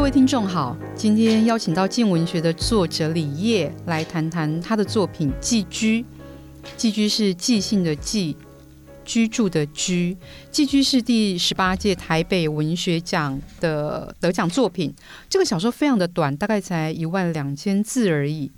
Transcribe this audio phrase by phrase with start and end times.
[0.00, 6.02] 各位听众好，今天邀请到静文学的作者李烨来谈谈他的作品《寄居》。
[6.74, 8.34] 寄居是寄信的寄，
[9.04, 10.16] 居住的居。
[10.50, 14.90] 寄居是第十八届台北文学奖的得奖作品。
[15.28, 18.50] 这个小说非常的短，大概才一万两千字而已。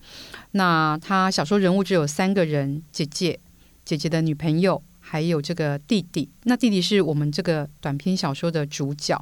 [0.52, 3.40] 那他小说人物只有三个人：姐姐、
[3.84, 6.28] 姐姐的女朋友，还有这个弟弟。
[6.44, 9.20] 那弟弟是我们这个短篇小说的主角。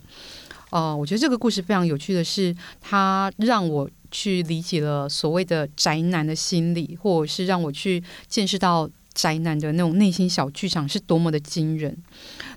[0.71, 11.97] 哦、我觉得这个故事非常有趣的是，它让我去理解了所谓的宅男的心理，或者是让我去见识到宅男的那种内心小剧场是多么的惊人。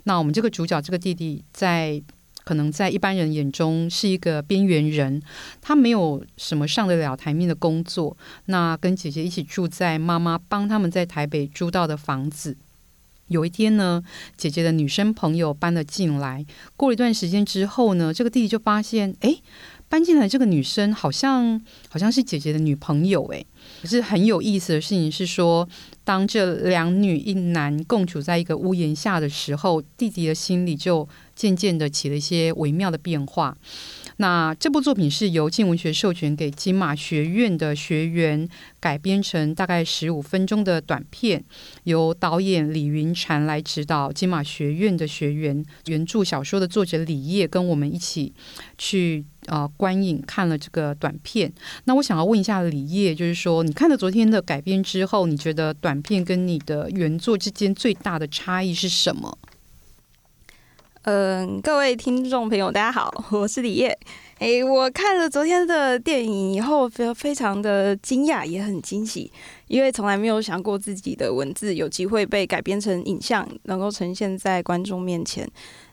[0.03, 2.01] 那我们这个主角这个弟弟，在
[2.43, 5.21] 可能在一般人眼中是一个边缘人，
[5.61, 8.15] 他没有什么上得了台面的工作。
[8.45, 12.57] 那跟姐姐一起住在妈妈帮他们在台北租到的房子。
[13.27, 14.03] 有一天呢，
[14.37, 16.45] 姐姐的女生朋友搬了进来。
[16.75, 19.35] 过了一段时间之后呢，这个弟弟就发现，哎，
[19.89, 23.25] 搬进来这个女生好像好像是姐姐的女朋友。
[23.33, 23.43] 哎，
[23.81, 25.67] 可是很有意思的事情是说，
[26.03, 33.57] 当这两女一男共处在一个屋檐下的时候，弟弟的心里就渐渐的起了一些微妙的变化。
[34.17, 38.47] 那这部作品是由镜文学授权给金马学院的学员
[38.79, 41.43] 改编成大概十五分钟的短片，
[41.83, 44.11] 由导演李云婵来指导。
[44.11, 48.33] 金马学院的学员，原著小说的作者李烨跟我们一起
[48.77, 51.51] 去呃观影看了这个短片。
[51.85, 59.37] 那我想要问一下李烨，就是说你看了昨天的改编之后，你觉得短片跟你的原作之间最大的差异是什么？
[61.05, 63.97] 嗯，各位听众朋友，大家好， 我是李烨。
[64.39, 69.29] 诶，我看了昨天的电影以后，非非常的惊讶，也很惊喜，
[69.67, 75.45] 因为从来没有想过自己的文字有机会被改编成影像，能够呈现在观众面前。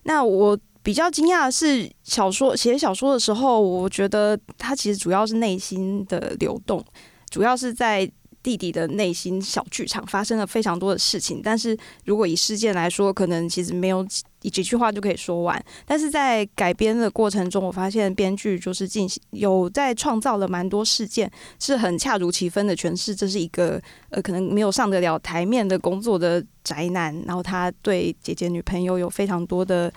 [0.04, 6.84] 那我比较惊讶的是，小说写小说的时候，我觉得它其实主要是内心的流动，
[7.30, 8.08] 主要是在。
[8.42, 14.02] 弟弟的内心小剧场发生了非常多的事情，但是如果以事件来说，可能其实没有
[14.48, 15.62] 几句话就可以说完。
[15.84, 23.14] 但是在改编的过程中，我发现编剧就是进行有在创造了蛮多事件，是很恰如其分的诠释。
[23.14, 29.92] 这是一个呃，可能没有上得了台面的工作的宅男，然后他对姐姐女朋友有非常多的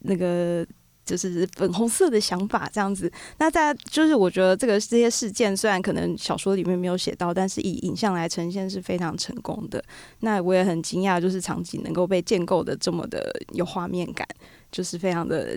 [0.00, 0.66] 那个。
[1.06, 9.82] 就是粉红色的想法这样子，那大家就是我觉得这个这些事件虽然可能小说里面没有写到，但是以影像来呈现是非常成功的。
[10.20, 14.26] 那我也很惊讶，就是场景能够被建构的这么的有画面感，
[14.72, 15.56] 就是非常的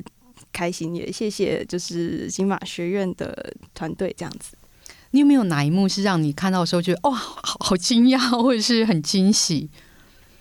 [0.53, 0.95] 开心。
[0.95, 4.55] 也谢谢就是金马学院的团队这样子。
[5.11, 9.67] 你有没有哪一幕是让你看到的时候觉得哇，好好惊讶，或者是很惊喜？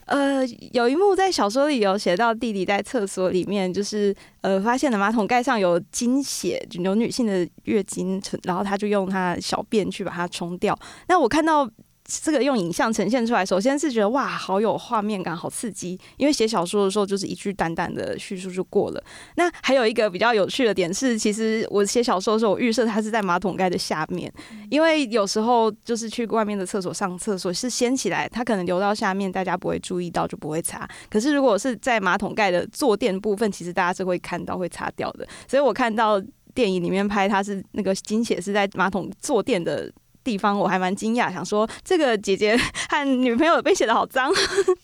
[0.09, 10.79] 呃，有一幕在小说里有写到，弟弟在厕所里面，就是呃，发现了马桶盖上有经血，有女性的月经，然后他就用他小便去把它冲掉。
[11.09, 11.71] 那我看到。
[12.11, 15.99] 这个用影像呈现出来，首先是觉得哇，好有画面感，好刺激。
[16.17, 19.05] 因为写小说的时候，就是一句淡淡的叙述就过了。
[19.37, 24.33] 那还有一个比较有趣的点是，其实我写小说的时候，我预设它是在马桶盖的下面，
[24.71, 30.89] 因为有时候就是去外面的厕所上厕所是掀起来，它可能流到下面，大家不会注意到，就不会擦。
[31.11, 35.29] 可是如果是在马桶盖的坐垫部分，其实大家是会看到会擦掉的。
[35.47, 36.19] 所以我看到
[36.55, 39.93] 电影里面拍它是那个经血是在马桶坐垫的。
[40.29, 42.55] 地方我还蛮惊讶，想说这个姐姐
[42.91, 44.31] 和女朋友被写得好脏，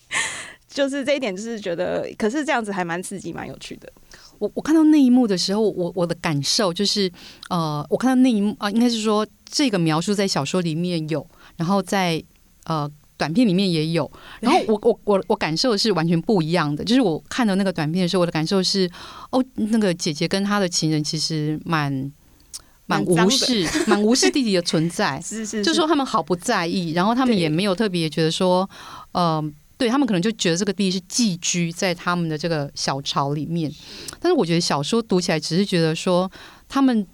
[0.66, 3.92] 就是这一点，就是觉得，可是这样子还蛮刺激，蛮有趣的。
[4.38, 7.12] 我我看到那一幕的时候，我我的感受就是，
[7.50, 11.26] 呃，我看到那一幕啊，应该是说这个描述在小说里面有，
[11.58, 12.22] 然后在
[12.64, 14.10] 呃短片里面也有，
[14.40, 16.82] 然后我我我我感受是完全不一样的。
[16.82, 18.90] 就是我看到那个短片的时候，我的感受是，
[19.30, 22.10] 哦，那个姐姐跟她的情人其实蛮。
[22.86, 28.68] 蛮无视， 蛮无视弟弟的存在， 是是，是，就说他们毫不在意，然后他们也没有特别觉得说，
[29.12, 29.42] 呃，
[29.78, 33.72] 对他们可能就觉得这个弟弟是寄居在他们的这个小巢里面。
[34.20, 36.30] 但是我觉得小说读起来只是觉得说，
[36.68, 37.06] 他们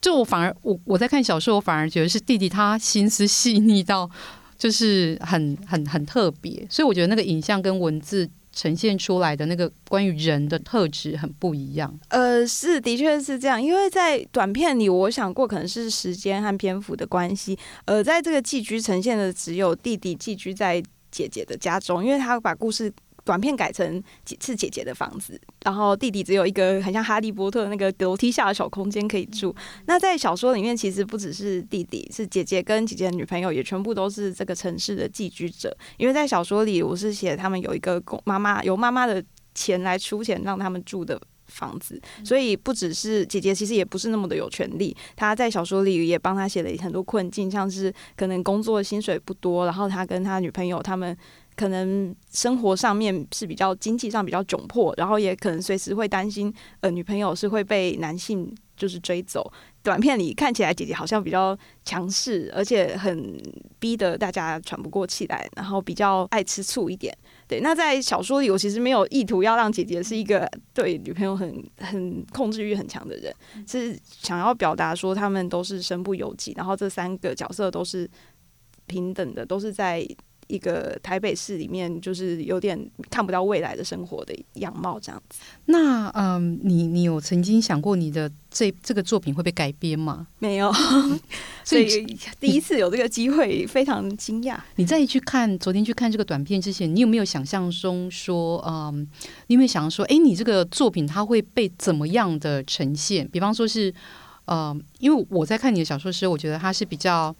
[0.00, 4.08] 就我反而我我在看小说，我反而觉得是弟弟他心思细腻到
[4.56, 8.28] 就是很很很特别，所以我觉得那个影像跟文字。
[8.54, 11.98] 呈现出来的那个关于人的特质很不一样。
[12.08, 13.60] 呃，是，的确是这样。
[13.60, 17.58] 因为在短片里，我想过可能是时间和篇幅的关系。
[17.84, 22.92] 呃，在这个寄居呈现的只有弟弟寄居在姐姐的家中，因为他把故事。
[23.24, 29.54] 短片改成几次姐姐的房子，然后弟弟只有一个很像哈利波特那个楼梯下的小空间可以住。
[29.86, 35.74] 那在小说里面，其实不只是弟弟，是姐姐跟姐姐的女朋友也全部都是这个城市的寄居者。
[35.96, 39.24] 因为在小说里，我是写他们有一个公妈妈，由妈妈的
[39.54, 44.96] 钱来出钱让他们住的房子，所以不只是姐姐，其实也不是那么的有权利。
[45.14, 51.16] 她在小说里也帮她写了很多困境，像是可能工作薪水不多，然后她跟她女朋友他们
[51.56, 59.52] 可能生活上面是比较经济上比较窘迫，然后也可能随时会担心呃女朋友是会被男性就是追走。
[59.82, 63.40] 短片里看起来姐姐好像比较强势，而且很
[63.78, 67.16] 逼得大家喘不过气来，然后比较爱吃醋一点。
[67.46, 73.32] 对，那在小说里，我其实没有意图要让姐姐是一个对女朋友很很控制欲很强的人，
[73.68, 78.10] 是想要表达说他们都是身不由己，然后这三个角色都是
[78.86, 80.04] 平等的，都是在。
[80.48, 82.78] 一个台北市里面，就是有点
[83.10, 85.40] 看不到未来的生活的样貌这样子。
[85.66, 90.26] 那嗯，你你有曾经想过你的这这个作品会被改编吗？
[90.38, 90.72] 没有，
[91.64, 94.58] 所以第一次有这个机会，非常惊讶。
[94.76, 99.06] 你再去看昨天去看这个短片之前，你有没有想象中说，嗯，
[99.46, 103.26] 你有没有想说，哎，你这个作品它会被怎么样的呈现？
[103.28, 103.92] 比方说是，
[104.46, 107.34] 嗯，因为我在看你的小说时，我觉得它是比较。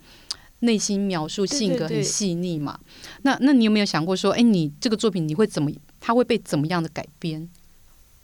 [0.64, 2.78] 内心描述性格很细腻嘛？
[2.78, 5.70] 对对对，那那你有没有想过说，哎，你这个作品你会怎么？
[6.00, 7.48] 它会被怎么样的改编？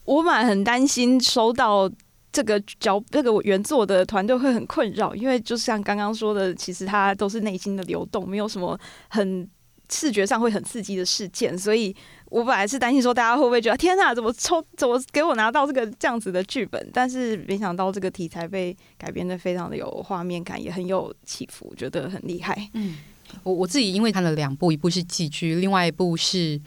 [0.05, 1.91] 我蛮很担心收到
[2.33, 8.79] 这个脚这个原作的团队会很困扰，因为就像刚刚说的，其实它都是内心的流动，没有什么
[9.09, 9.49] 很
[9.91, 11.95] 视觉上会很刺激的事件，所以。
[12.31, 16.89] 我本来是担心说大家会不会觉得天哪，怎么抽怎么给我拿到这个这样子的剧本？
[16.93, 22.71] 但是没想到这个题材被改编的非常的有画面感，也很有起伏，觉得很厉害。
[22.75, 22.99] 嗯，
[23.43, 26.61] 我我自己因为看了两部，一部是寄居，另外一部是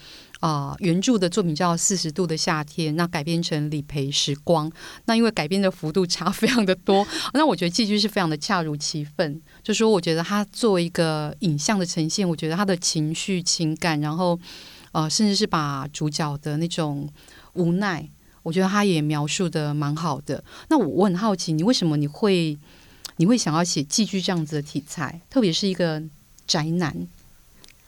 [0.46, 4.70] 啊、原著的作品叫《四十度的夏天》，那改编成理赔时光。
[5.06, 9.42] 那因为改编的幅度差 非常的多，那我觉得寄居是非常的恰如其分。
[9.64, 14.38] 就说我觉得它作为一个影像的呈现，我觉得他的情绪情感，然后。
[14.94, 17.10] 呃，甚至是把主角的那种
[17.54, 18.08] 无奈，
[18.44, 20.44] 我觉得他也描述得蛮好的。
[20.70, 22.56] 那我我很好奇，你为什么你会
[23.18, 26.00] 你会想要写寄居这样子的题材，特别是一个
[26.46, 26.96] 宅男？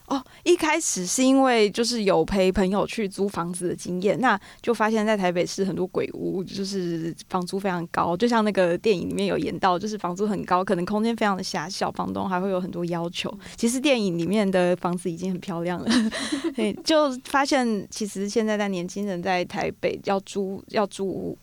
[0.07, 13.35] 哦，一开始是因为就是有陪朋友去租房子的经验，那就发现，在台北市很多鬼屋，就是房租非常高，就像那个电影里面有演到，就是房租很高，可能空间非常的狭小，房东还会有很多要求。
[13.55, 15.89] 其实电影里面的房子已经很漂亮了，
[16.85, 21.35] 就发现其实现在在年轻人在台北要租要租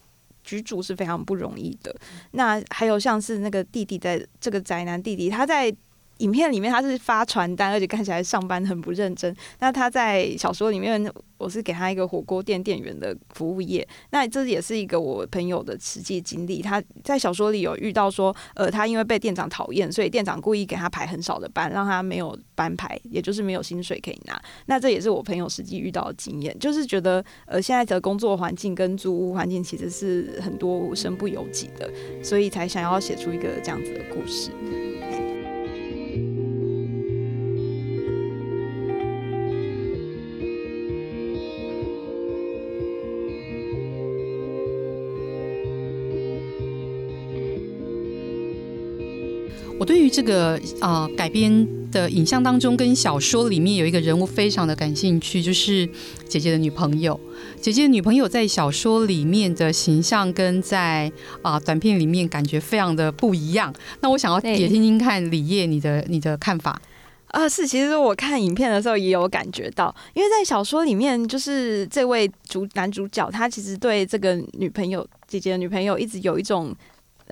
[0.44, 1.92] 居住是非常不容易的。
[2.30, 5.74] 那还有像是那个弟弟，在这个宅男弟弟，他在。
[6.22, 9.34] 影片里面他是发传单，而且看起来上班很不认真。
[9.58, 13.86] 那他在小说里面，我是给他一个火锅店店员的服务业。
[14.10, 16.62] 那这也是一个我朋友的实际经历。
[16.62, 24.40] 他在小说里有遇到说，呃，他因为被店长讨厌，所以店长故意给他排很少的班，让他没有班排，也就是没有薪水可以拿。
[24.66, 31.90] 那这也是我朋友实际遇到的经验，就是觉得呃，现在的工作环境跟租屋环境其实是很多身不由己的，
[32.22, 34.52] 所以才想要写出一个这样子的故事。
[49.82, 55.84] 我对于这个啊、呃、改编的影像当中，跟小说里面有一个人物非常的感兴趣，就是
[56.28, 57.18] 姐姐的女朋友。
[57.60, 61.10] 姐姐的女朋友在小说里面的形象跟在
[61.42, 63.74] 啊、呃、短片里面感觉非常的不一样。
[64.02, 66.80] 那我想要也听听看李烨你的你的看法。
[67.26, 76.72] 啊，是，其实我看影片的时候也有感觉到，因为在小说里面，就是这位主男主角他其实对这个女朋友姐姐的女朋友一直有一种。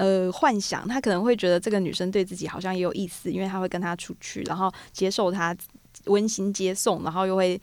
[0.01, 5.55] 呃，幻想他可能会觉得这个女生对自己好像也有意思，因为他会跟她出去，然后接受她
[6.07, 7.61] 温馨接送，然后又会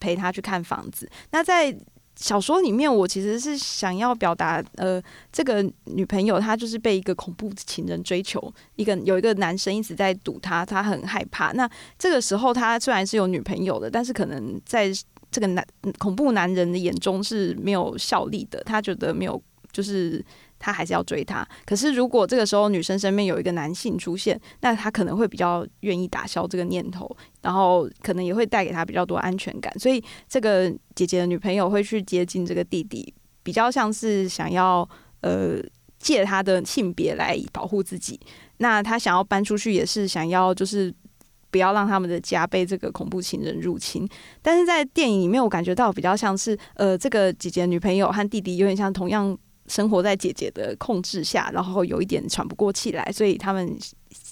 [0.00, 1.08] 陪她去看房子。
[1.30, 1.72] 那在
[2.16, 5.00] 小说里面，我其实是想要表达，呃，
[5.30, 11.52] 这个女朋友她就是被一个恐怖情人追求，一个有一个男生一直在堵她，她很害怕。
[11.52, 14.90] 那这个时候，她虽然是有女朋友的，但是可能在
[15.30, 15.64] 这个男
[15.98, 19.40] 恐怖男人的眼中是没有效力的，他觉得没有
[19.76, 20.24] 就是。
[20.58, 29.70] 他还是要追她，可是如果这个时候女生身边有一个男性出现，那他可能会比较愿意打消这个念头，然后可能也会带给他比较多安全感。
[29.78, 34.88] 所以这个姐姐的女朋友会去接近这个弟弟，比较像是想要
[35.20, 35.58] 呃
[35.98, 38.18] 借他的性别来保护自己。
[38.56, 40.90] 那他想要搬出去，也是想要就是
[41.50, 44.08] 不要让他们的家被这个恐怖情人入侵。
[44.40, 49.36] 但是在电影里面，我感觉到比较像是呃这个姐姐女朋友和弟弟有点像同样。
[49.68, 53.76] 生活在姐姐的控制下，然后有一点喘不过气来，所以他们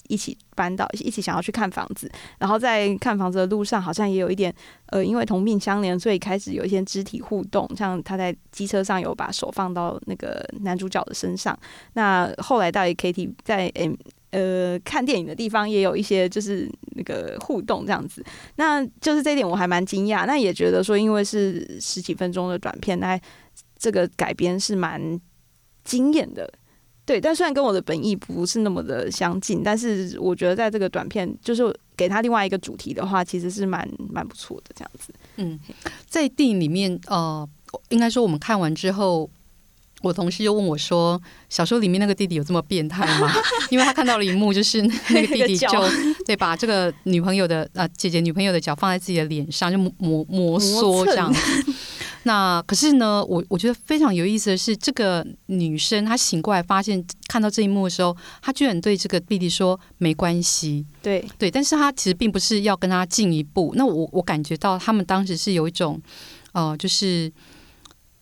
[0.07, 2.09] 一起搬到一起想要去看房子。
[2.37, 4.53] 然后在看房子的路上，好像也有一点
[4.87, 11.57] 呃，因为同病相怜，所以开始有一些肢体互动，像他在机车上有把手放到那个男主角的身上。
[11.93, 13.71] 那后来到 KTV 在
[14.31, 18.23] 呃看电影的地方，也有一些就是那个互动这样子。
[18.55, 23.19] 那就是这点我还蛮惊讶，那也觉得说，因为是十几分钟的短片，那。
[23.85, 24.99] 这个改编是蛮
[25.83, 26.51] 惊艳的，
[27.05, 27.21] 对。
[27.21, 31.61] 但虽然跟我的本意不是那么的相近，但是我觉得在这个短片，就是
[31.95, 35.13] 给他另外一个主题的话，其实是蛮蛮不错的这样子。
[35.35, 35.59] 嗯，
[36.07, 37.47] 在电影里面，呃，
[37.89, 39.29] 应该说我们看完之后，
[40.01, 43.31] 我同事又问我说：“小说里面那个弟弟有这么变态吗？”
[43.69, 45.69] 因为他看到了一幕，就是那个弟弟就
[46.25, 51.39] 对把这个女朋友的呃姐姐女朋友的脚放在自己的脸上，就磨磨摩挲这样子。
[52.27, 63.73] 那可是呢，我我觉得非常有意思的是，这个女生她醒过来发现看到这一幕的时候，她居然对这个弟弟说没关系，对对，但是她其实并不是要跟他进一步。
[63.75, 66.01] 那我我感觉到他们当时是有一种，
[66.53, 67.31] 呃，就是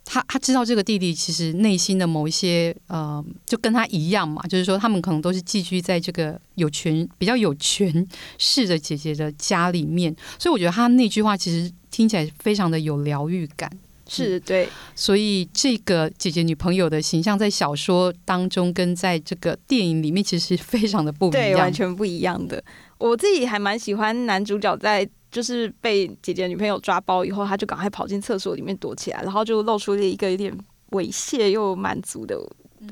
[0.04, 8.06] 他他知道这个弟弟其实内心的某一些呃，就跟他一样嘛，就是说他们可能都是寄居在这个有权比较有权
[8.38, 13.72] 势的姐姐的家里面，所以我觉得他那句话其实听起来非常的有疗愈感。
[14.14, 22.64] 是对，所以这个姐姐女朋友的形象在小说当中跟在这个电影里面其实非常的不一样，对，完全不一样的。
[22.98, 30.56] 我自己还蛮喜欢男主角在就是被姐姐女朋友抓包以后，他就赶快跑进厕所里面躲起来，然后就露出了一个有点
[30.92, 32.38] 猥亵又满足的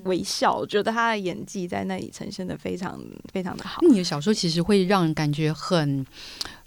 [0.04, 0.56] 微笑。
[0.56, 3.00] 我觉得他的演技在那里呈现的非常
[3.32, 3.82] 非常的好。
[3.90, 6.06] 你的小说其实会让人感觉很。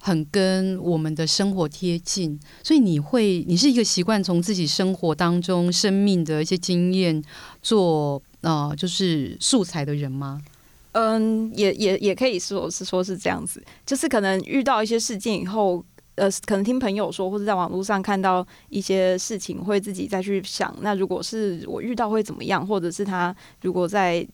[0.06, 7.24] 很跟我们的生活贴近，所以你会，你是一个习惯从自己生活当中生命的一些经验
[7.62, 10.42] 做呃，就是素材的人吗？
[10.92, 15.82] 嗯，也也也可以说是说是这样子，就是可能遇到一些事件以后，
[16.16, 24.26] 呃，可能听朋友说，或者在网络上看到一些事情，会自己再去想，那如果是我遇到会怎么样，或者是他如果在。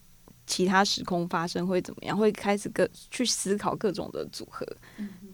[0.47, 2.19] 其他时空发生会怎么样？
[2.19, 4.67] 会开始各去思考各种的组合，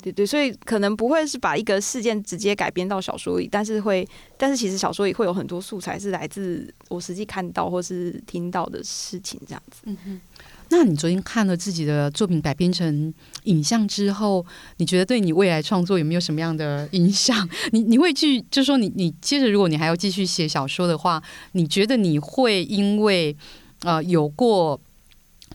[0.03, 9.85] 对对，所以可能不会是把一个事件直接改编到小说里，但是会，但是其实小说里会有很多素材是来自我实际看到或是听到的事情，这样子。
[9.85, 10.21] 嗯哼，
[10.71, 13.13] 那你昨天看了自己的作品改编成
[13.45, 14.45] 影像之后，
[14.79, 17.49] 你觉得对你未来创作有没有什么样的影响？
[17.73, 23.37] 你你会去，就是说你你接着，如果你还要继续写小说的话，你觉得你会因为
[23.81, 24.81] 呃有过。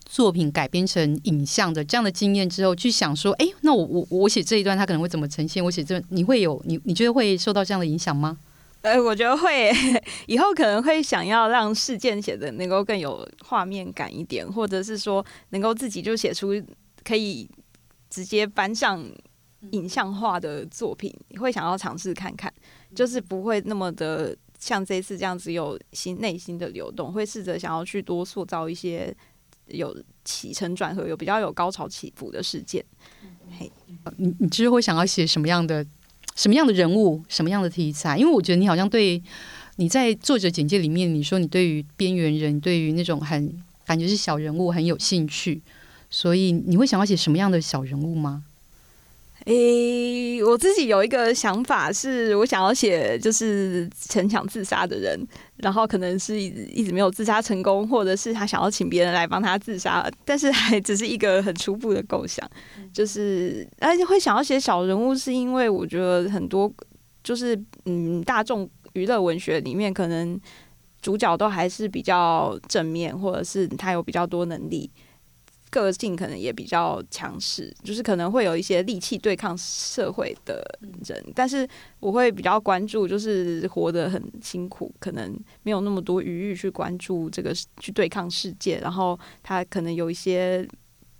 [0.03, 5.63] 作品改编成影像的这样的经验之后，去想说，哎，那我我我写这一段，它可能会怎么呈现？
[5.63, 8.37] 我写这，你会有你你觉得会受到这样的影响吗？
[8.81, 9.71] 呃，我觉得会，
[10.27, 16.49] 以后可能会想要让事件写的能够更有画面感一点，或者是说能够自己就写出
[17.03, 17.49] 可以
[18.09, 19.03] 直接搬上
[19.71, 22.51] 影像化的作品，会想要尝试看看，
[22.95, 29.15] 就是不会那么的像这次这样子有心内心的流动，会试着想要去多塑造一些。
[29.67, 29.95] 有
[30.25, 32.83] 起承转合，有比较有高潮起伏的事件。
[33.57, 33.71] 嘿，
[34.17, 35.85] 你你之后会想要写什么样的
[36.35, 38.17] 什么样的人物，什么样的题材？
[38.17, 39.21] 因为我觉得你好像对
[39.77, 43.53] 你在作者简介里面，你说你对于边缘人，对于那种很
[43.85, 45.61] 感觉是小人物很有兴趣，
[46.09, 48.43] 所以你会想要写什么样的小人物吗？
[49.45, 55.19] 诶、欸，我自己有一个想法，是我想要写就是逞强自杀的人，
[55.57, 62.47] 然后可能是一直一直没有自杀成功，或者是他想要请别人来帮他自杀，但是还只是一个很初步的构想。
[62.93, 66.71] 就是而且会想要写小人物，是因为我觉得很多
[67.23, 70.39] 就是嗯，大众娱乐文学里面可能
[71.01, 74.91] 主角都还是比较正面，或者是他有比较多能力。
[75.71, 80.61] 个性可能也比较强势，就是可能会有一些力气对抗社会的
[81.05, 81.67] 人，但是
[81.99, 90.67] 我会比较关注，就是活得很辛苦，可能没有那么多余裕去关注这个去对抗世界，然后他可能有一些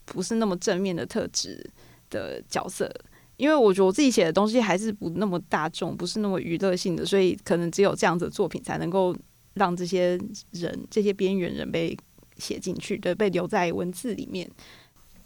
[0.05, 1.65] 不是那么正面的特质
[2.09, 2.93] 的角色，
[3.37, 9.15] 因为我觉得我自己写的东西还是不那么大众，不是那么娱乐性的，所以可能只有这样子的作品才能够
[9.53, 10.19] 让这些
[10.51, 11.97] 人，这些边缘人被。
[12.41, 14.49] 写进去对，被留在文字里面。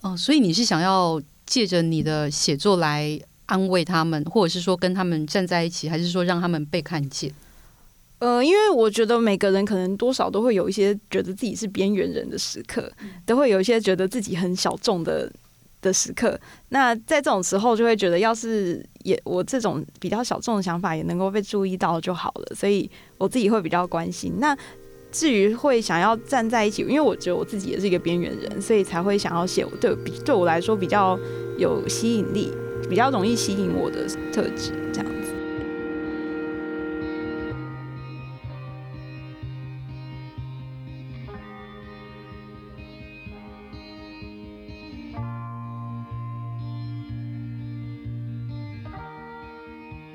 [0.01, 7.33] 哦，所以你是想要借着你的写作来安慰他们，或者是说跟他们站在一起，还是说让他们被看见？
[8.19, 15.31] 呃，因为我觉得每个人可能多少都会有一些觉得自己是边缘人的时刻，嗯，都会有一些觉得自己很小众的
[15.81, 16.39] 的时刻。
[16.69, 22.55] 那在这种时候，就会觉得要是也我这种比较小众的想法也能够被注意到就好了。
[22.55, 24.55] 所以我自己会比较关心那。
[25.15, 29.95] 至于会想要站在一起，因为我觉得我自己也是一个边缘人，所以才会想要写对
[30.25, 31.17] 对我来说比较
[31.57, 32.51] 有吸引力、
[32.89, 35.05] 比较容易吸引我的特质，这样。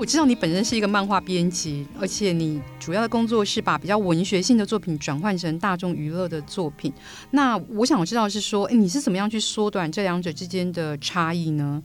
[0.01, 6.91] 我知道你本身是一个漫画编辑，而且你主要的工作是把比较文学性的作品转换成大众娱乐的作品。
[7.33, 11.83] 那我想知道是说，哎，你是怎么样去缩短这两者之间的差异呢？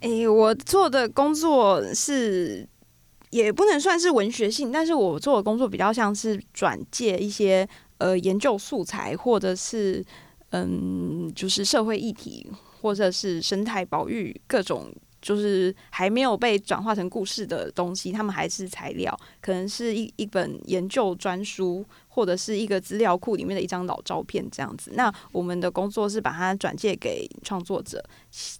[0.00, 2.68] 哎，我做的工作是
[3.30, 7.68] 也不能算是文学性，但是我做的工作比较像是转介一些
[7.98, 10.04] 呃研究素材，或者是
[10.50, 14.92] 嗯，就是社会议题，或者是生态保育各种。
[15.20, 24.92] 就是还没有被转化成故事的东西，他们还是材料，可能是一一本研究专书，或者是一个资料库里面的一张老照片这样子。
[24.94, 28.02] 那我们的工作是把它转借给创作者，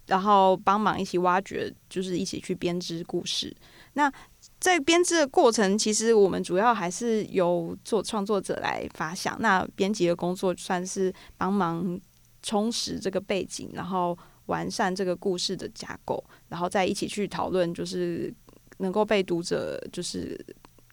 [0.07, 3.55] 然后帮忙一起挖掘，就是一起去编织故事。
[3.93, 4.11] 那
[4.59, 11.99] 在编织的过程，其实我们主要还是由做创作者来发想，那编辑的工作算是帮忙
[12.43, 14.17] 充实这个背景，然后。
[14.49, 18.33] 完善这个故事的架构，然后再一起去讨论，就是
[18.79, 20.37] 能够被读者就是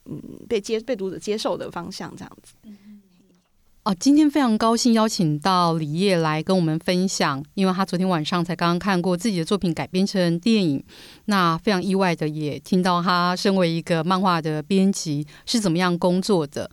[0.04, 2.54] 嗯被接被读者接受的方向这样子。
[3.84, 10.84] 哦，今天非常高兴邀请到李烨来跟我们分享，因为他昨天晚上才刚刚看过自己的作品改编成电影，
[11.26, 16.68] 那非常意外的也听到他身为一个漫画的编辑是怎么样工作的。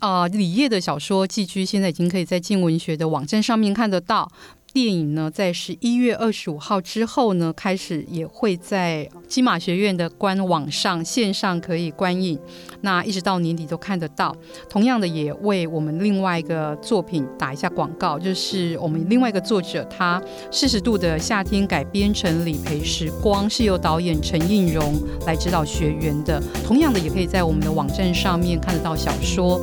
[0.00, 4.28] 啊、呃，李烨的小说《寄居》现在已经可以在镜文学的网站上面看得到。
[4.76, 12.38] 电影呢，在十一月二十五号之后呢，开始也会在金马学院的官网上线上可以观影，
[12.82, 14.36] 那一直到年底都看得到。
[14.68, 24.94] 同样的，也为我们另外一个作品打一下广告，就是我们另外一个作者他四十度的夏天改编成理赔时光，是由导演陈映蓉
[25.26, 26.38] 来指导学员的。
[26.62, 29.58] 同样的，也可以在我们的网站上面看得到小说。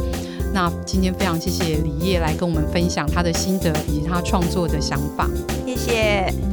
[0.53, 5.27] 那今天非常谢谢李烨来跟我们分享他的心得以及他创作的想法，
[5.65, 6.52] 谢谢。